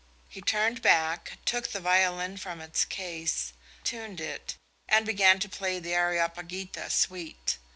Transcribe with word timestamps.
He 0.27 0.41
turned 0.41 0.81
back, 0.81 1.37
took 1.45 1.67
the 1.67 1.79
violin 1.79 2.35
from 2.37 2.59
its 2.59 2.85
case, 2.85 3.53
tuned 3.83 4.19
it, 4.19 4.57
and 4.89 5.05
began 5.05 5.37
to 5.37 5.47
play 5.47 5.77
the 5.77 5.93
"Areopagita" 5.93 6.89
suite. 6.89 7.59